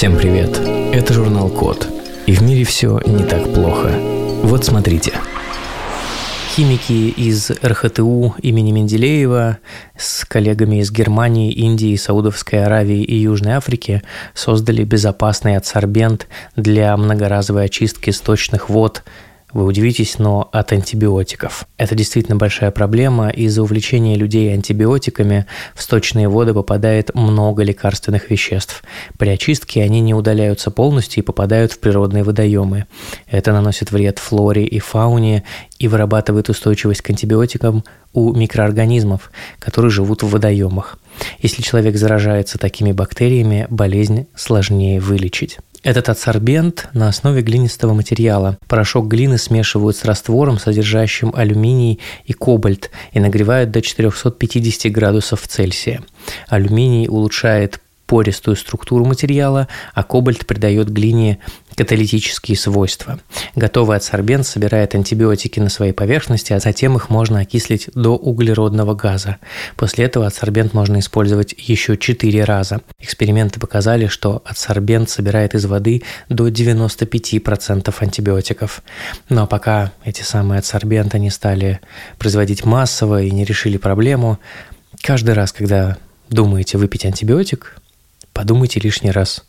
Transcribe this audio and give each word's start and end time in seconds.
Всем 0.00 0.16
привет! 0.16 0.58
Это 0.94 1.12
журнал 1.12 1.50
Код. 1.50 1.86
И 2.24 2.32
в 2.32 2.40
мире 2.40 2.64
все 2.64 3.02
не 3.04 3.22
так 3.22 3.52
плохо. 3.52 3.90
Вот 4.42 4.64
смотрите. 4.64 5.12
Химики 6.56 7.10
из 7.10 7.50
РХТУ 7.50 8.34
имени 8.40 8.72
Менделеева 8.72 9.58
с 9.98 10.24
коллегами 10.24 10.76
из 10.76 10.90
Германии, 10.90 11.52
Индии, 11.52 11.94
Саудовской 11.96 12.64
Аравии 12.64 13.02
и 13.02 13.14
Южной 13.14 13.52
Африки 13.52 14.02
создали 14.32 14.84
безопасный 14.84 15.58
адсорбент 15.58 16.28
для 16.56 16.96
многоразовой 16.96 17.66
очистки 17.66 18.08
сточных 18.08 18.70
вод 18.70 19.02
вы 19.52 19.64
удивитесь, 19.64 20.18
но 20.18 20.48
от 20.52 20.72
антибиотиков. 20.72 21.66
Это 21.76 21.94
действительно 21.94 22.36
большая 22.36 22.70
проблема. 22.70 23.30
Из-за 23.30 23.62
увлечения 23.62 24.16
людей 24.16 24.52
антибиотиками 24.52 25.46
в 25.74 25.82
сточные 25.82 26.28
воды 26.28 26.54
попадает 26.54 27.14
много 27.14 27.62
лекарственных 27.62 28.30
веществ. 28.30 28.82
При 29.18 29.30
очистке 29.30 29.82
они 29.82 30.00
не 30.00 30.14
удаляются 30.14 30.70
полностью 30.70 31.22
и 31.22 31.26
попадают 31.26 31.72
в 31.72 31.78
природные 31.78 32.22
водоемы. 32.22 32.86
Это 33.26 33.52
наносит 33.52 33.90
вред 33.90 34.18
флоре 34.18 34.64
и 34.64 34.78
фауне 34.78 35.44
и 35.78 35.88
вырабатывает 35.88 36.48
устойчивость 36.48 37.02
к 37.02 37.10
антибиотикам 37.10 37.84
у 38.12 38.32
микроорганизмов, 38.34 39.30
которые 39.58 39.90
живут 39.90 40.22
в 40.22 40.28
водоемах. 40.28 40.98
Если 41.40 41.62
человек 41.62 41.96
заражается 41.96 42.58
такими 42.58 42.92
бактериями, 42.92 43.66
болезнь 43.70 44.26
сложнее 44.34 45.00
вылечить. 45.00 45.58
Этот 45.82 46.10
адсорбент 46.10 46.90
на 46.92 47.08
основе 47.08 47.40
глинистого 47.40 47.94
материала. 47.94 48.58
Порошок 48.68 49.08
глины 49.08 49.38
смешивают 49.38 49.96
с 49.96 50.04
раствором, 50.04 50.58
содержащим 50.58 51.32
алюминий 51.34 52.00
и 52.26 52.34
кобальт, 52.34 52.90
и 53.12 53.20
нагревают 53.20 53.70
до 53.70 53.80
450 53.80 54.92
градусов 54.92 55.46
Цельсия. 55.48 56.02
Алюминий 56.48 57.08
улучшает 57.08 57.80
пористую 58.10 58.56
структуру 58.56 59.04
материала, 59.04 59.68
а 59.94 60.02
кобальт 60.02 60.44
придает 60.44 60.90
глине 60.90 61.38
каталитические 61.76 62.56
свойства. 62.56 63.20
Готовый 63.54 63.96
адсорбент 63.96 64.44
собирает 64.44 64.96
антибиотики 64.96 65.60
на 65.60 65.68
своей 65.68 65.92
поверхности, 65.92 66.52
а 66.52 66.58
затем 66.58 66.96
их 66.96 67.08
можно 67.08 67.38
окислить 67.38 67.88
до 67.94 68.16
углеродного 68.16 68.96
газа. 68.96 69.36
После 69.76 70.06
этого 70.06 70.26
адсорбент 70.26 70.74
можно 70.74 70.98
использовать 70.98 71.54
еще 71.56 71.96
4 71.96 72.42
раза. 72.42 72.80
Эксперименты 72.98 73.60
показали, 73.60 74.08
что 74.08 74.42
адсорбент 74.44 75.08
собирает 75.08 75.54
из 75.54 75.66
воды 75.66 76.02
до 76.28 76.48
95% 76.48 77.94
антибиотиков. 77.96 78.82
Но 79.28 79.46
пока 79.46 79.92
эти 80.04 80.22
самые 80.22 80.58
адсорбенты 80.58 81.20
не 81.20 81.30
стали 81.30 81.80
производить 82.18 82.64
массово 82.64 83.22
и 83.22 83.30
не 83.30 83.44
решили 83.44 83.76
проблему, 83.76 84.40
каждый 85.00 85.34
раз, 85.34 85.52
когда 85.52 85.96
думаете 86.28 86.76
выпить 86.76 87.04
антибиотик, 87.04 87.76
Подумайте 88.32 88.80
лишний 88.80 89.10
раз 89.10 89.44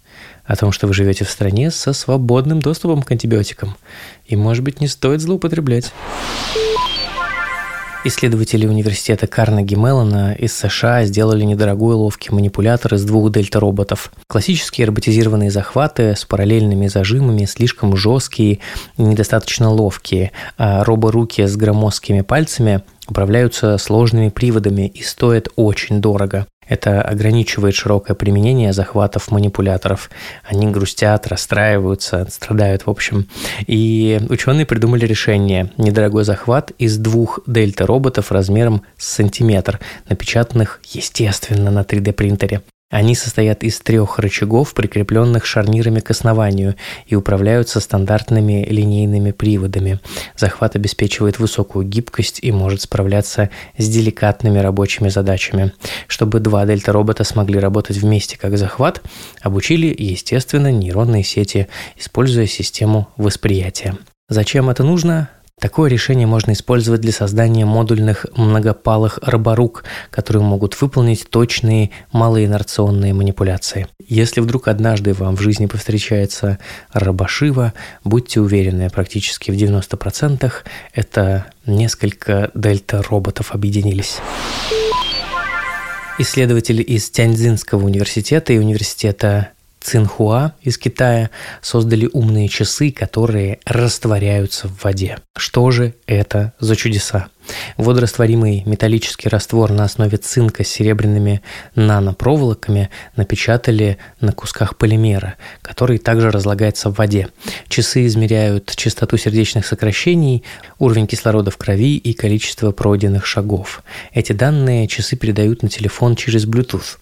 о 0.46 0.56
том, 0.56 0.72
что 0.72 0.88
вы 0.88 0.94
живете 0.94 1.26
в 1.26 1.30
стране 1.30 1.72
со 1.72 1.94
свободным 1.94 2.62
доступом 2.62 3.04
к 3.04 3.12
антибиотикам. 3.12 3.76
И, 4.26 4.36
может 4.36 4.64
быть, 4.64 4.82
не 4.82 4.88
стоит 4.88 5.22
злоупотреблять. 5.22 5.94
Исследователи 8.04 8.66
университета 8.66 9.28
Карнеги 9.28 9.76
Меллона 9.76 10.34
из 10.34 10.58
США 10.58 11.06
сделали 11.06 11.44
недорогой 11.44 11.94
ловкий 11.94 12.34
манипулятор 12.34 12.96
из 12.96 13.04
двух 13.04 13.32
дельта-роботов. 13.32 14.12
Классические 14.26 14.88
роботизированные 14.88 15.52
захваты 15.52 16.16
с 16.16 16.26
параллельными 16.26 16.88
зажимами 16.88 17.46
слишком 17.46 17.96
жесткие 17.96 18.58
и 18.98 19.04
недостаточно 19.04 19.70
ловкие, 19.70 20.32
а 20.58 20.84
роборуки 20.84 21.46
с 21.46 21.56
громоздкими 21.56 22.22
пальцами 22.22 22.82
управляются 23.12 23.78
сложными 23.78 24.30
приводами 24.30 24.88
и 24.88 25.04
стоят 25.04 25.50
очень 25.56 26.02
дорого. 26.02 26.48
Это 26.67 27.02
ограничивает 27.02 27.76
широкое 27.76 28.16
применение 28.16 28.72
захватов 28.72 29.30
манипуляторов. 29.30 30.09
Они 30.45 30.68
грустят, 30.68 31.28
расстраиваются, 31.28 32.26
страдают, 32.30 32.86
в 32.86 32.90
общем. 32.90 33.28
И 33.68 34.22
ученые 34.30 34.66
придумали 34.66 35.06
решение. 35.06 35.70
Недорогой 35.78 36.24
захват 36.24 36.72
из 36.78 36.97
двух 36.97 37.41
дельта-роботов 37.46 38.31
размером 38.31 38.84
с 38.97 39.08
сантиметр, 39.08 39.81
напечатанных, 40.07 40.80
естественно, 40.86 41.72
на 41.72 41.81
3D-принтере. 41.81 42.62
Они 42.91 43.16
состоят 43.16 43.63
из 43.63 43.79
трех 43.79 44.19
рычагов, 44.19 44.74
прикрепленных 44.74 45.46
шарнирами 45.46 46.02
к 46.02 46.12
основанию, 46.12 46.75
и 47.07 47.16
управляются 47.16 47.79
стандартными 47.79 48.68
линейными 48.69 49.31
приводами. 49.31 50.00
Захват 50.35 50.75
обеспечивает 50.75 51.40
высокую 51.40 51.85
гибкость 51.85 52.40
и 52.41 52.51
может 52.51 52.81
справляться 52.81 53.50
с 53.78 53.88
деликатными 53.88 54.59
рабочими 54.59 55.07
задачами. 55.07 55.72
Чтобы 56.07 56.41
два 56.41 56.66
дельта-робота 56.66 57.24
смогли 57.24 57.59
работать 57.59 57.97
вместе 57.97 58.38
как 58.38 58.57
захват, 58.57 59.01
обучили, 59.41 59.96
естественно, 59.97 60.69
нейронные 60.69 61.24
сети, 61.24 61.69
используя 61.97 62.46
систему 62.46 63.07
восприятия. 63.16 63.97
Зачем 64.28 64.69
это 64.69 64.84
нужно? 64.84 65.30
Такое 65.62 65.92
решение 65.92 66.26
можно 66.26 66.54
использовать 66.54 67.02
для 67.02 67.12
создания 67.12 67.66
модульных 67.66 68.26
многопалых 68.36 69.20
роборук, 69.22 69.84
которые 70.10 70.42
могут 70.42 70.82
выполнить 70.82 71.30
точные 71.30 71.92
малоинерционные 72.12 73.14
манипуляции. 73.14 73.86
Если 74.08 74.42
вдруг 74.42 74.68
однажды 74.68 75.14
вам 75.14 75.38
в 75.38 75.42
жизни 75.42 75.68
повстречается 75.68 76.58
робошива, 76.94 77.74
будьте 78.04 78.42
уверены, 78.42 78.90
практически 78.90 79.52
в 79.52 79.54
90% 79.54 80.52
это 80.96 81.46
несколько 81.68 82.50
дельта-роботов 82.56 83.54
объединились. 83.54 84.18
Исследователи 86.18 86.82
из 86.82 87.08
Тяньцзинского 87.12 87.86
университета 87.86 88.52
и 88.52 88.58
университета 88.58 89.52
Цинхуа 89.81 90.53
из 90.62 90.78
Китая 90.78 91.31
создали 91.62 92.08
умные 92.14 92.47
часы, 92.47 92.92
которые 92.92 93.59
растворяются 93.66 94.68
в 94.68 94.84
воде. 94.84 95.18
Что 95.36 95.72
же 95.72 95.96
это 96.06 96.53
за 96.59 96.75
чудеса? 96.75 97.30
Водорастворимый 97.78 98.62
металлический 98.68 99.28
раствор 99.28 99.72
на 99.72 99.84
основе 99.84 100.18
цинка 100.18 100.64
с 100.64 100.68
серебряными 100.68 101.42
нанопроволоками 101.74 102.92
напечатали 103.16 103.97
на 104.19 104.31
кусках 104.31 104.78
полимера, 104.78 105.36
который 105.64 105.98
также 105.98 106.30
разлагается 106.30 106.90
в 106.90 106.96
воде. 106.96 107.30
Часы 107.68 108.06
измеряют 108.06 108.72
частоту 108.75 109.18
сердечных 109.18 109.66
сокращений, 109.66 110.44
уровень 110.78 111.08
кислорода 111.08 111.50
в 111.50 111.58
крови 111.58 111.98
и 111.98 112.13
количество 112.13 112.72
пройденных 112.72 113.25
шагов. 113.25 113.84
Эти 114.13 114.31
данные 114.34 114.88
часы 114.88 115.16
передают 115.16 115.63
на 115.63 115.69
телефон 115.69 116.16
через 116.16 116.46
Bluetooth. 116.46 116.98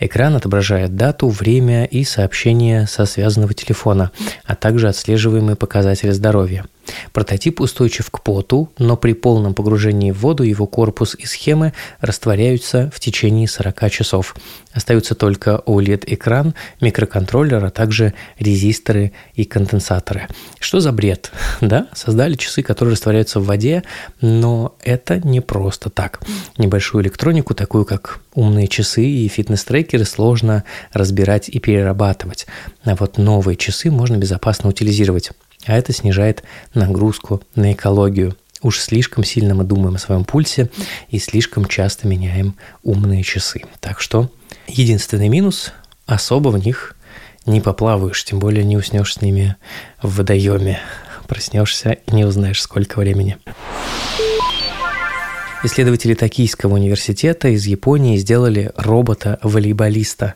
Экран 0.00 0.34
отображает 0.36 0.96
дату, 0.96 1.28
время 1.28 1.84
и 1.84 2.04
сообщения 2.04 2.86
со 2.86 3.06
связанного 3.06 3.54
телефона, 3.54 4.10
а 4.44 4.54
также 4.54 4.88
отслеживаемые 4.88 5.56
показатели 5.56 6.10
здоровья. 6.10 6.64
Прототип 7.12 7.60
устойчив 7.60 8.10
к 8.10 8.22
поту, 8.22 8.70
но 8.78 8.96
при 8.96 9.12
полном 9.12 9.54
погружении 9.54 10.10
в 10.10 10.18
воду 10.20 10.42
его 10.42 10.66
корпус 10.66 11.14
и 11.14 11.26
схемы 11.26 11.72
растворяются 12.00 12.90
в 12.94 13.00
течение 13.00 13.48
40 13.48 13.90
часов. 13.90 14.34
Остаются 14.72 15.14
только 15.14 15.62
OLED-экран, 15.66 16.54
микроконтроллер, 16.80 17.64
а 17.64 17.70
также 17.70 18.14
резисторы 18.38 19.12
и 19.34 19.44
конденсаторы. 19.44 20.28
Что 20.58 20.80
за 20.80 20.92
бред? 20.92 21.30
Да, 21.72 21.86
создали 21.94 22.34
часы, 22.34 22.62
которые 22.62 22.92
растворяются 22.92 23.40
в 23.40 23.46
воде, 23.46 23.82
но 24.20 24.74
это 24.82 25.18
не 25.20 25.40
просто 25.40 25.90
так. 25.90 26.20
Небольшую 26.58 27.02
электронику, 27.04 27.54
такую 27.54 27.84
как 27.84 28.20
умные 28.34 28.66
часы 28.66 29.04
и 29.04 29.28
фитнес-трекеры, 29.28 30.04
сложно 30.04 30.64
разбирать 30.92 31.48
и 31.48 31.58
перерабатывать. 31.60 32.46
А 32.84 32.96
вот 32.96 33.16
новые 33.16 33.56
часы 33.56 33.90
можно 33.90 34.16
безопасно 34.16 34.68
утилизировать 34.70 35.30
а 35.66 35.76
это 35.76 35.92
снижает 35.92 36.42
нагрузку 36.74 37.42
на 37.54 37.72
экологию. 37.72 38.36
Уж 38.62 38.78
слишком 38.78 39.24
сильно 39.24 39.54
мы 39.54 39.64
думаем 39.64 39.96
о 39.96 39.98
своем 39.98 40.24
пульсе 40.24 40.70
и 41.08 41.18
слишком 41.18 41.66
часто 41.66 42.06
меняем 42.06 42.54
умные 42.82 43.22
часы. 43.22 43.62
Так 43.80 44.00
что 44.00 44.30
единственный 44.68 45.28
минус– 45.28 45.72
особо 46.06 46.50
в 46.50 46.64
них 46.64 46.96
не 47.46 47.60
поплаваешь, 47.60 48.24
тем 48.24 48.38
более 48.38 48.64
не 48.64 48.76
уснешь 48.76 49.14
с 49.14 49.20
ними 49.20 49.56
в 50.00 50.16
водоеме. 50.16 50.78
Проснешься 51.26 51.92
и 52.06 52.14
не 52.14 52.24
узнаешь, 52.24 52.60
сколько 52.60 52.98
времени. 52.98 53.38
Исследователи 55.64 56.14
Токийского 56.14 56.74
университета 56.74 57.48
из 57.48 57.66
Японии 57.66 58.16
сделали 58.16 58.72
робота-волейболиста. 58.76 60.34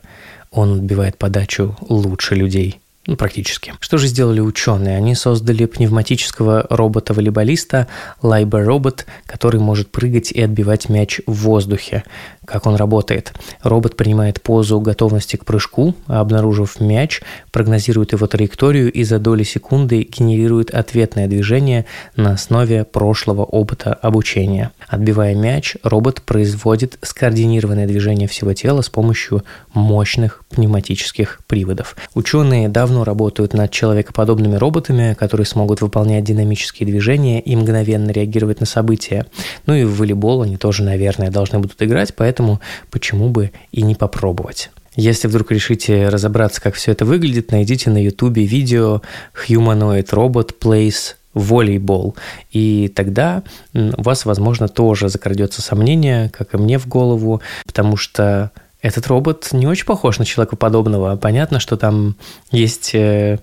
Он 0.51 0.79
отбивает 0.79 1.17
подачу 1.17 1.77
лучше 1.81 2.35
людей– 2.35 2.79
Ну, 3.07 3.15
практически. 3.15 3.73
Что 3.79 3.97
же 3.97 4.07
сделали 4.07 4.41
ученые? 4.41 4.97
Они 4.97 5.15
создали 5.15 5.65
пневматического 5.65 6.67
робота-волейболиста 6.69 7.87
Liber 8.21 8.65
Robot, 8.67 9.05
который 9.25 9.61
может 9.61 9.89
прыгать 9.91 10.31
и 10.31 10.41
отбивать 10.41 10.89
мяч 10.89 11.21
в 11.25 11.31
воздухе. 11.31 12.03
Как 12.43 12.65
он 12.65 12.75
работает? 12.75 13.33
Робот 13.61 13.95
принимает 13.95 14.41
позу 14.41 14.81
готовности 14.81 15.37
к 15.37 15.45
прыжку, 15.45 15.95
а 16.07 16.19
обнаружив 16.19 16.81
мяч, 16.81 17.21
прогнозирует 17.51 18.11
его 18.11 18.27
траекторию 18.27 18.91
и 18.91 19.05
за 19.05 19.19
доли 19.19 19.43
секунды 19.43 20.03
генерирует 20.03 20.71
ответное 20.71 21.27
движение 21.27 21.85
на 22.17 22.33
основе 22.33 22.83
прошлого 22.83 23.43
опыта 23.43 23.93
обучения. 23.93 24.71
Отбивая 24.89 25.33
мяч, 25.33 25.77
робот 25.81 26.21
производит 26.21 26.97
скоординированное 27.01 27.87
движение 27.87 28.27
всего 28.27 28.51
тела 28.53 28.81
с 28.81 28.89
помощью 28.89 29.43
мощных 29.73 30.43
пневматических 30.49 31.39
приводов. 31.47 31.95
Ученые 32.13 32.67
давно 32.67 32.96
работают 33.03 33.53
над 33.53 33.71
человекоподобными 33.71 34.55
роботами, 34.55 35.13
которые 35.13 35.45
смогут 35.45 35.81
выполнять 35.81 36.23
динамические 36.23 36.87
движения 36.87 37.39
и 37.39 37.55
мгновенно 37.55 38.11
реагировать 38.11 38.59
на 38.59 38.65
события. 38.65 39.25
Ну 39.65 39.73
и 39.73 39.83
в 39.83 39.97
волейбол 39.97 40.43
они 40.43 40.57
тоже, 40.57 40.83
наверное, 40.83 41.31
должны 41.31 41.59
будут 41.59 41.81
играть, 41.81 42.13
поэтому 42.15 42.59
почему 42.91 43.29
бы 43.29 43.51
и 43.71 43.81
не 43.81 43.95
попробовать. 43.95 44.71
Если 44.95 45.27
вдруг 45.27 45.51
решите 45.51 46.09
разобраться, 46.09 46.59
как 46.59 46.73
все 46.73 46.91
это 46.91 47.05
выглядит, 47.05 47.51
найдите 47.51 47.91
на 47.91 48.03
YouTube 48.03 48.37
видео 48.37 49.03
Humanoid 49.47 50.09
Robot 50.09 50.55
Plays 50.59 51.15
волейбол. 51.35 52.15
И 52.51 52.91
тогда 52.95 53.43
у 53.73 54.01
вас, 54.01 54.25
возможно, 54.25 54.67
тоже 54.67 55.09
закрадется 55.09 55.61
сомнение, 55.61 56.29
как 56.29 56.53
и 56.53 56.57
мне 56.57 56.79
в 56.79 56.87
голову, 56.87 57.41
потому 57.65 57.95
что 57.95 58.51
этот 58.81 59.07
робот 59.07 59.49
не 59.53 59.67
очень 59.67 59.85
похож 59.85 60.19
на 60.19 60.25
человека 60.25 60.55
подобного. 60.55 61.15
Понятно, 61.15 61.59
что 61.59 61.77
там 61.77 62.15
есть 62.51 62.93
э, 62.93 63.39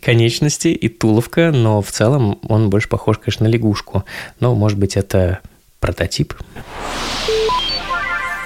конечности 0.00 0.68
и 0.68 0.88
туловка, 0.88 1.52
но 1.52 1.82
в 1.82 1.90
целом 1.90 2.38
он 2.48 2.68
больше 2.68 2.88
похож, 2.88 3.18
конечно, 3.18 3.46
на 3.46 3.50
лягушку. 3.50 4.04
Но, 4.40 4.54
может 4.54 4.78
быть, 4.78 4.96
это 4.96 5.38
прототип. 5.80 6.34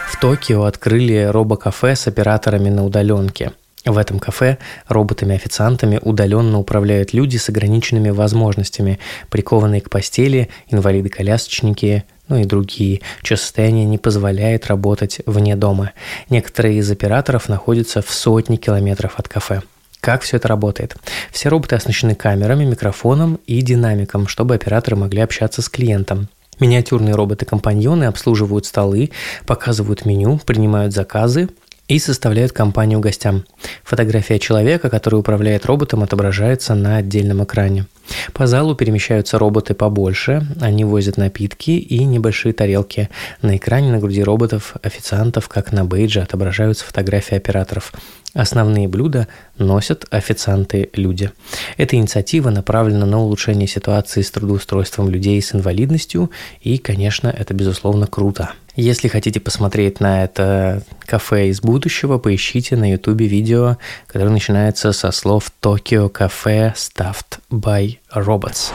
В 0.09 0.21
Токио 0.21 0.65
открыли 0.65 1.25
робокафе 1.25 1.97
с 1.97 2.07
операторами 2.07 2.69
на 2.69 2.85
удаленке. 2.85 3.53
В 3.85 3.99
этом 3.99 4.19
кафе 4.19 4.59
роботами-официантами 4.89 6.01
удаленно 6.03 6.59
управляют 6.59 7.13
люди 7.13 7.37
с 7.37 7.49
ограниченными 7.49 8.11
возможностями, 8.11 8.99
прикованные 9.31 9.81
к 9.81 9.91
постели, 9.91 10.49
инвалиды-колясочники, 10.71 12.05
ну 12.29 12.39
и 12.39 12.45
другие, 12.45 13.03
чье 13.23 13.37
состояние 13.37 13.85
не 13.85 13.99
позволяет 13.99 14.67
работать 14.67 15.21
вне 15.27 15.57
дома. 15.57 15.93
Некоторые 16.29 16.79
из 16.79 16.91
операторов 16.91 17.49
находятся 17.49 18.03
в 18.03 18.11
сотни 18.11 18.57
километров 18.57 19.15
от 19.17 19.29
кафе. 19.29 19.63
Как 20.01 20.23
все 20.23 20.37
это 20.37 20.49
работает? 20.49 20.97
Все 21.33 21.49
роботы 21.49 21.75
оснащены 21.75 22.15
камерами, 22.15 22.65
микрофоном 22.65 23.41
и 23.47 23.61
динамиком, 23.61 24.29
чтобы 24.29 24.55
операторы 24.55 24.97
могли 24.97 25.21
общаться 25.21 25.63
с 25.63 25.69
клиентом. 25.69 26.29
Миниатюрные 26.61 27.15
роботы-компаньоны 27.15 28.05
обслуживают 28.05 28.67
столы, 28.67 29.11
показывают 29.47 30.05
меню, 30.05 30.39
принимают 30.39 30.95
заказы 30.95 31.49
и 31.89 31.99
составляют 31.99 32.53
компанию 32.53 33.01
гостям. 33.01 33.45
Фотография 33.85 34.39
человека, 34.39 34.89
который 34.91 35.21
управляет 35.21 35.67
роботом, 35.67 36.03
отображается 36.03 36.75
на 36.75 36.97
отдельном 36.97 37.45
экране. 37.45 37.87
По 38.33 38.47
залу 38.47 38.75
перемещаются 38.75 39.39
роботы 39.39 39.75
побольше, 39.75 40.47
они 40.61 40.85
возят 40.85 41.17
напитки 41.17 41.71
и 41.71 42.05
небольшие 42.05 42.53
тарелки. 42.53 43.09
На 43.43 43.57
экране 43.57 43.91
на 43.91 43.99
груди 43.99 44.23
роботов, 44.23 44.75
официантов, 44.83 45.49
как 45.49 45.73
на 45.73 45.85
бейдже, 45.85 46.21
отображаются 46.21 46.85
фотографии 46.85 47.37
операторов. 47.37 47.93
Основные 48.35 48.87
блюда 48.87 49.29
носят 49.57 50.05
официанты-люди. 50.11 51.31
Эта 51.79 51.97
инициатива 51.97 52.51
направлена 52.51 53.07
на 53.07 53.19
улучшение 53.19 53.67
ситуации 53.67 54.21
с 54.21 54.31
трудоустройством 54.31 55.09
людей 55.09 55.41
с 55.41 55.55
инвалидностью, 55.55 56.31
и, 56.61 56.77
конечно, 56.77 57.29
это, 57.29 57.55
безусловно, 57.55 58.07
круто. 58.07 58.51
Если 58.75 59.09
хотите 59.09 59.41
посмотреть 59.41 60.01
на 60.01 60.25
это 60.25 60.83
кафе 61.01 61.49
из 61.49 61.63
будущего, 61.63 62.19
поищите 62.19 62.77
на 62.77 62.93
ютубе 62.93 63.27
видео, 63.27 63.79
которое 64.07 64.29
начинается 64.29 64.93
со 64.93 65.13
слов 65.13 65.51
«Токио 65.61 66.11
кафе 66.11 66.75
stuffed 66.77 67.39
by 67.51 67.96
robots». 68.15 68.73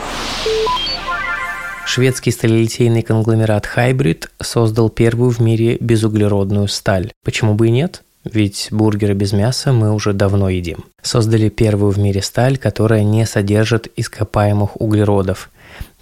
Шведский 1.84 2.30
сталелитейный 2.30 3.02
конгломерат 3.02 3.68
Hybrid 3.76 4.28
создал 4.40 4.88
первую 4.88 5.30
в 5.30 5.40
мире 5.40 5.76
безуглеродную 5.80 6.68
сталь. 6.68 7.12
Почему 7.24 7.54
бы 7.54 7.68
и 7.68 7.70
нет? 7.70 8.02
Ведь 8.24 8.68
бургеры 8.70 9.14
без 9.14 9.32
мяса 9.32 9.72
мы 9.72 9.92
уже 9.92 10.12
давно 10.12 10.48
едим. 10.48 10.84
Создали 11.02 11.48
первую 11.48 11.92
в 11.92 11.98
мире 11.98 12.22
сталь, 12.22 12.56
которая 12.56 13.02
не 13.02 13.26
содержит 13.26 13.88
ископаемых 13.96 14.80
углеродов. 14.80 15.50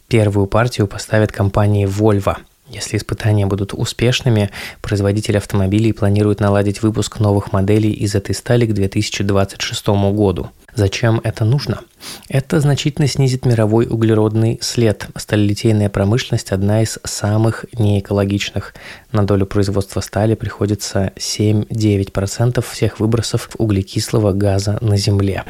Первую 0.07 0.47
партию 0.47 0.87
поставит 0.87 1.33
компания 1.33 1.87
Volvo. 1.87 2.37
Если 2.71 2.97
испытания 2.97 3.47
будут 3.47 3.75
успешными, 3.75 4.51
производитель 4.81 5.37
автомобилей 5.37 5.93
планирует 5.93 6.39
наладить 6.39 6.83
выпуск 6.83 7.19
новых 7.19 7.53
моделей 7.53 7.91
из 7.91 8.15
этой 8.15 8.33
стали 8.33 8.65
к 8.65 8.73
2026 8.73 9.89
году. 10.13 10.51
Зачем 10.77 11.21
это 11.25 11.45
нужно? 11.45 11.81
Это 12.29 12.61
значительно 12.61 13.09
снизит 13.09 13.45
мировой 13.45 13.89
углеродный 13.91 14.59
след. 14.63 15.09
Сталелитейная 15.17 15.91
промышленность– 15.91 16.53
одна 16.53 16.83
из 16.83 17.01
самых 17.03 17.65
неэкологичных. 17.77 18.75
На 19.11 19.27
долю 19.27 19.47
производства 19.47 20.01
стали 20.01 20.37
приходится 20.37 21.13
7-9% 21.17 22.65
всех 22.71 23.01
выбросов 23.01 23.51
углекислого 23.59 24.33
газа 24.33 24.79
на 24.81 24.97
Земле. 24.97 25.45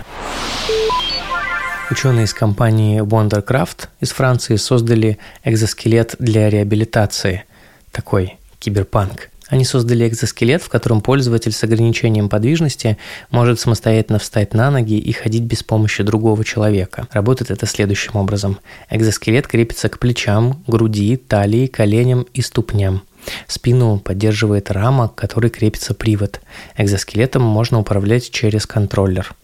Ученые 1.91 2.27
из 2.27 2.35
компании 2.35 3.03
Wondercraft 3.03 3.89
из 3.99 4.13
Франции 4.13 4.55
создали 4.55 5.19
экзоскелет 5.43 6.15
для 6.21 6.49
реабилитации. 6.49 7.43
Такой 7.91 8.39
киберпанк. 8.61 9.29
Они 9.49 9.65
создали 9.65 10.07
экзоскелет, 10.07 10.63
в 10.63 10.69
котором 10.69 11.01
пользователь 11.01 11.51
с 11.51 11.65
ограничением 11.65 12.29
подвижности 12.29 12.97
может 13.33 13.59
самостоятельно 13.59 14.21
встать 14.21 14.55
на 14.55 14.71
ноги 14.71 14.99
и 14.99 15.11
ходить 15.11 15.43
без 15.43 15.65
помощи 15.65 16.05
другого 16.05 16.45
человека. 16.45 17.09
Работает 17.11 17.51
это 17.51 17.67
следующим 17.67 18.15
образом. 18.15 18.61
Экзоскелет 18.89 19.49
крепится 19.49 19.89
к 19.89 19.99
плечам, 19.99 20.63
груди, 20.69 21.17
талии, 21.17 21.67
коленям 21.67 22.25
и 22.35 22.41
ступням. 22.41 23.03
Спину 23.49 23.99
поддерживает 23.99 24.71
рама, 24.71 25.09
к 25.09 25.17
которой 25.17 25.51
крепится 25.51 25.95
привод. 25.95 26.41
Экзоскелетом 26.77 27.43
можно 27.43 27.81
управлять 27.81 28.31
через 28.31 28.65
контроллер. 28.65 29.35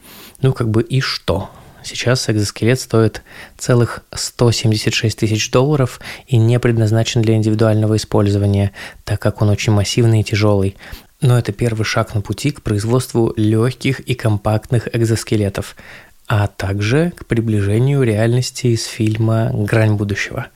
Ну, 0.43 0.53
как 0.53 0.71
бы 0.71 0.83
и 0.83 1.01
что? 1.01 1.51
Сейчас 1.87 2.29
экзоскелет 2.29 2.81
стоит 2.81 3.23
целых 3.57 4.01
176 4.13 5.17
тысяч 5.17 5.53
долларов 5.53 6.01
и 6.27 6.37
не 6.37 6.59
предназначен 6.59 7.23
для 7.23 7.37
индивидуального 7.37 7.95
использования, 7.95 8.73
так 9.05 9.21
как 9.21 9.41
он 9.41 9.51
очень 9.51 9.73
массивный 9.73 10.23
и 10.23 10.25
тяжелый. 10.25 10.77
Но 11.21 11.39
это 11.39 11.53
первый 11.53 11.85
шаг 11.85 12.13
на 12.13 12.23
пути 12.23 12.51
к 12.51 12.63
производству 12.63 13.33
легких 13.37 14.01
и 14.01 14.15
компактных 14.15 14.93
экзоскелетов, 14.97 15.77
а 16.27 16.49
также 16.49 17.13
к 17.13 17.25
приближению 17.27 18.03
реальности 18.03 18.67
из 18.67 18.85
фильма 18.87 19.53
«Грань 19.55 19.95
будущего». 19.95 20.49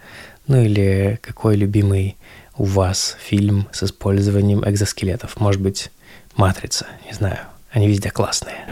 Ну 0.49 0.61
или 0.61 1.21
какой 1.23 1.55
любимый 1.55 2.17
у 2.57 2.65
вас 2.65 3.17
фильм 3.25 3.69
с 3.71 3.85
использованием 3.85 4.69
экзоскелетов? 4.69 5.39
Может 5.39 5.63
быть, 5.63 5.93
«Матрица», 6.35 6.87
не 7.07 7.13
знаю. 7.13 7.39
Они 7.71 7.87
везде 7.87 8.11
классные. 8.11 8.67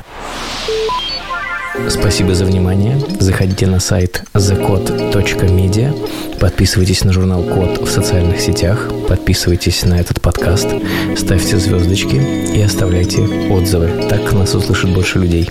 Спасибо 1.88 2.34
за 2.34 2.44
внимание. 2.44 2.98
Заходите 3.20 3.66
на 3.66 3.80
сайт 3.80 4.22
thecode.media, 4.34 6.38
подписывайтесь 6.38 7.04
на 7.04 7.12
журнал 7.12 7.42
Код 7.42 7.78
в 7.78 7.90
социальных 7.90 8.40
сетях, 8.40 8.88
подписывайтесь 9.08 9.84
на 9.84 10.00
этот 10.00 10.20
подкаст, 10.20 10.68
ставьте 11.16 11.58
звездочки 11.58 12.16
и 12.16 12.60
оставляйте 12.60 13.22
отзывы. 13.50 14.08
Так 14.08 14.32
нас 14.32 14.54
услышит 14.54 14.94
больше 14.94 15.18
людей. 15.18 15.50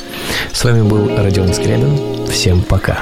С 0.54 0.64
вами 0.64 0.82
был 0.82 1.10
Родион 1.18 1.54
Скрябин. 1.54 2.28
Всем 2.28 2.62
пока. 2.62 3.00